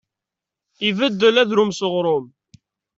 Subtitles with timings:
[0.87, 2.25] Ibeddel adrum s uɣrum.